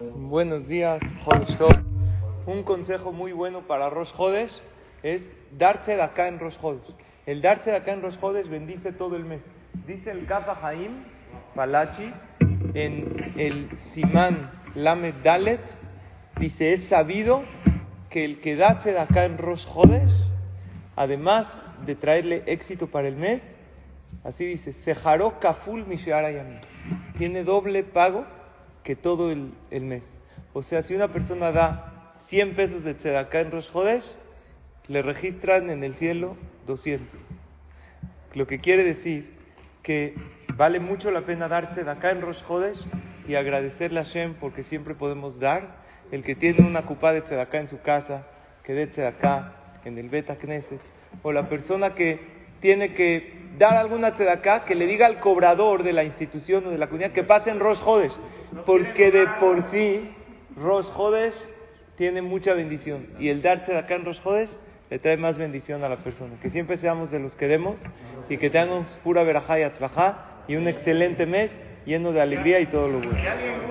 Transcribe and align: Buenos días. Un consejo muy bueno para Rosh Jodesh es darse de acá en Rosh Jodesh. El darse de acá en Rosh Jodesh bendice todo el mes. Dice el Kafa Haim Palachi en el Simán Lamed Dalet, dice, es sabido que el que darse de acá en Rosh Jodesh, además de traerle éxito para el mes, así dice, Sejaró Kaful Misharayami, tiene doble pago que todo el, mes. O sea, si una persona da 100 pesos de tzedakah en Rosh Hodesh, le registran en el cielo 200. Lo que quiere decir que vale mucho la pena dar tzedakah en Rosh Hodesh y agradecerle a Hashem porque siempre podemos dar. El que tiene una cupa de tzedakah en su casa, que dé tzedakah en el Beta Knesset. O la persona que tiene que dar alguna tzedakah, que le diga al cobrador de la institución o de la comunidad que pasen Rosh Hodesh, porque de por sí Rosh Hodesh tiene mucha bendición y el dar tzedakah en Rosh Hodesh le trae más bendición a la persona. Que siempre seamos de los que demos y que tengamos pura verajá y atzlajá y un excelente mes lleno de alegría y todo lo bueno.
Buenos 0.00 0.68
días. 0.68 1.00
Un 2.46 2.62
consejo 2.62 3.10
muy 3.10 3.32
bueno 3.32 3.62
para 3.62 3.90
Rosh 3.90 4.12
Jodesh 4.12 4.52
es 5.02 5.24
darse 5.58 5.96
de 5.96 6.02
acá 6.02 6.28
en 6.28 6.38
Rosh 6.38 6.56
Jodesh. 6.58 6.94
El 7.26 7.42
darse 7.42 7.70
de 7.70 7.78
acá 7.78 7.94
en 7.94 8.02
Rosh 8.02 8.16
Jodesh 8.16 8.48
bendice 8.48 8.92
todo 8.92 9.16
el 9.16 9.24
mes. 9.24 9.40
Dice 9.88 10.12
el 10.12 10.24
Kafa 10.26 10.64
Haim 10.64 11.02
Palachi 11.56 12.12
en 12.74 13.32
el 13.36 13.68
Simán 13.92 14.52
Lamed 14.76 15.14
Dalet, 15.24 15.60
dice, 16.38 16.74
es 16.74 16.84
sabido 16.84 17.42
que 18.08 18.24
el 18.24 18.40
que 18.40 18.54
darse 18.54 18.92
de 18.92 19.00
acá 19.00 19.24
en 19.24 19.36
Rosh 19.36 19.66
Jodesh, 19.66 20.12
además 20.94 21.48
de 21.84 21.96
traerle 21.96 22.44
éxito 22.46 22.86
para 22.86 23.08
el 23.08 23.16
mes, 23.16 23.42
así 24.22 24.44
dice, 24.44 24.74
Sejaró 24.84 25.40
Kaful 25.40 25.86
Misharayami, 25.86 26.60
tiene 27.18 27.42
doble 27.42 27.82
pago 27.82 28.37
que 28.88 28.96
todo 28.96 29.30
el, 29.30 29.82
mes. 29.82 30.02
O 30.54 30.62
sea, 30.62 30.80
si 30.80 30.94
una 30.94 31.08
persona 31.08 31.52
da 31.52 32.14
100 32.28 32.56
pesos 32.56 32.84
de 32.84 32.94
tzedakah 32.94 33.40
en 33.40 33.50
Rosh 33.50 33.68
Hodesh, 33.70 34.04
le 34.86 35.02
registran 35.02 35.68
en 35.68 35.84
el 35.84 35.96
cielo 35.96 36.38
200. 36.66 37.06
Lo 38.32 38.46
que 38.46 38.60
quiere 38.60 38.84
decir 38.84 39.34
que 39.82 40.14
vale 40.56 40.80
mucho 40.80 41.10
la 41.10 41.26
pena 41.26 41.48
dar 41.48 41.74
tzedakah 41.74 42.12
en 42.12 42.22
Rosh 42.22 42.42
Hodesh 42.48 42.82
y 43.28 43.34
agradecerle 43.34 44.00
a 44.00 44.04
Hashem 44.04 44.36
porque 44.40 44.62
siempre 44.62 44.94
podemos 44.94 45.38
dar. 45.38 45.84
El 46.10 46.22
que 46.22 46.34
tiene 46.34 46.66
una 46.66 46.86
cupa 46.86 47.12
de 47.12 47.20
tzedakah 47.20 47.60
en 47.60 47.68
su 47.68 47.82
casa, 47.82 48.26
que 48.64 48.72
dé 48.72 48.86
tzedakah 48.86 49.82
en 49.84 49.98
el 49.98 50.08
Beta 50.08 50.36
Knesset. 50.36 50.80
O 51.22 51.30
la 51.30 51.50
persona 51.50 51.94
que 51.94 52.37
tiene 52.60 52.94
que 52.94 53.38
dar 53.58 53.76
alguna 53.76 54.14
tzedakah, 54.14 54.64
que 54.64 54.74
le 54.74 54.86
diga 54.86 55.06
al 55.06 55.18
cobrador 55.20 55.82
de 55.82 55.92
la 55.92 56.04
institución 56.04 56.66
o 56.66 56.70
de 56.70 56.78
la 56.78 56.86
comunidad 56.86 57.12
que 57.12 57.24
pasen 57.24 57.58
Rosh 57.58 57.80
Hodesh, 57.84 58.12
porque 58.66 59.10
de 59.10 59.26
por 59.40 59.70
sí 59.70 60.10
Rosh 60.56 60.86
Hodesh 60.96 61.34
tiene 61.96 62.22
mucha 62.22 62.54
bendición 62.54 63.08
y 63.18 63.28
el 63.28 63.42
dar 63.42 63.64
tzedakah 63.64 63.94
en 63.94 64.04
Rosh 64.04 64.20
Hodesh 64.24 64.50
le 64.90 64.98
trae 64.98 65.16
más 65.16 65.36
bendición 65.36 65.84
a 65.84 65.88
la 65.88 65.96
persona. 65.96 66.36
Que 66.40 66.50
siempre 66.50 66.78
seamos 66.78 67.10
de 67.10 67.18
los 67.18 67.32
que 67.32 67.46
demos 67.46 67.76
y 68.28 68.38
que 68.38 68.50
tengamos 68.50 68.98
pura 69.04 69.22
verajá 69.22 69.60
y 69.60 69.62
atzlajá 69.62 70.44
y 70.48 70.56
un 70.56 70.66
excelente 70.66 71.26
mes 71.26 71.50
lleno 71.84 72.12
de 72.12 72.20
alegría 72.20 72.60
y 72.60 72.66
todo 72.66 72.88
lo 72.88 72.98
bueno. 72.98 73.68